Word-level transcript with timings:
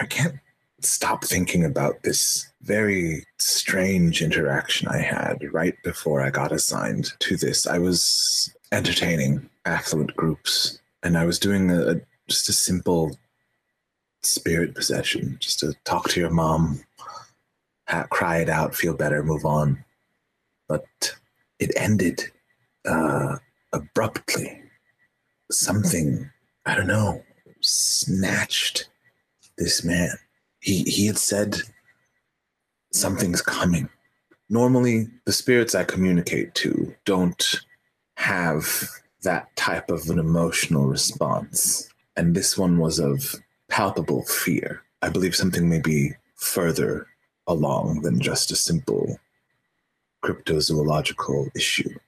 I 0.00 0.06
can't 0.06 0.36
stop 0.80 1.24
thinking 1.24 1.64
about 1.64 2.02
this 2.02 2.50
very 2.62 3.24
strange 3.38 4.22
interaction 4.22 4.88
I 4.88 4.98
had 4.98 5.52
right 5.52 5.74
before 5.82 6.20
I 6.20 6.30
got 6.30 6.52
assigned 6.52 7.12
to 7.20 7.36
this. 7.36 7.66
I 7.66 7.78
was 7.78 8.54
entertaining 8.72 9.48
affluent 9.64 10.14
groups 10.16 10.80
and 11.02 11.16
I 11.16 11.24
was 11.24 11.38
doing 11.38 11.70
a, 11.70 11.92
a 11.92 12.00
just 12.28 12.48
a 12.48 12.52
simple 12.52 13.16
spirit 14.22 14.74
possession, 14.74 15.36
just 15.40 15.60
to 15.60 15.74
talk 15.84 16.08
to 16.08 16.20
your 16.20 16.30
mom, 16.30 16.80
ha- 17.88 18.08
cry 18.10 18.38
it 18.38 18.48
out, 18.48 18.74
feel 18.74 18.94
better, 18.94 19.22
move 19.22 19.44
on. 19.44 19.84
But 20.68 21.14
it 21.58 21.70
ended 21.76 22.22
uh, 22.84 23.36
abruptly. 23.72 24.62
Something, 25.50 26.28
I 26.64 26.74
don't 26.74 26.88
know, 26.88 27.22
snatched 27.60 28.88
this 29.58 29.84
man. 29.84 30.10
He, 30.60 30.82
he 30.82 31.06
had 31.06 31.18
said, 31.18 31.56
Something's 32.92 33.42
coming. 33.42 33.88
Normally, 34.48 35.08
the 35.24 35.32
spirits 35.32 35.74
I 35.74 35.84
communicate 35.84 36.54
to 36.56 36.94
don't 37.04 37.60
have 38.16 38.88
that 39.22 39.54
type 39.56 39.90
of 39.90 40.08
an 40.08 40.18
emotional 40.18 40.86
response. 40.86 41.88
And 42.16 42.34
this 42.34 42.56
one 42.56 42.78
was 42.78 42.98
of 42.98 43.34
palpable 43.68 44.24
fear. 44.24 44.82
I 45.02 45.08
believe 45.08 45.36
something 45.36 45.68
may 45.68 45.80
be 45.80 46.12
further 46.36 47.06
along 47.46 48.02
than 48.02 48.20
just 48.20 48.50
a 48.50 48.56
simple 48.56 49.18
cryptozoological 50.24 51.50
issue. 51.54 51.98